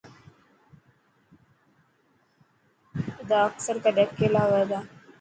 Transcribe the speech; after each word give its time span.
اد 3.19 3.29
اڪثر 3.45 3.75
ڪري 3.83 4.01
اڪيلا 4.07 4.43
هئي 4.51 4.63
ٿا. 4.69 4.79